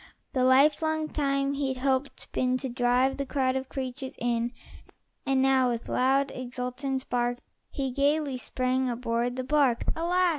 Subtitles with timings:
[0.33, 4.51] The lifelong time he'd helping been To drive the crowd of creatures in;
[5.27, 7.37] And now, with loud, exultant bark,
[7.69, 9.83] He gayly sprang aboard the bark.
[9.95, 10.29] Alas!